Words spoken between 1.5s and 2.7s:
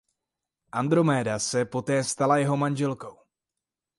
poté stala jeho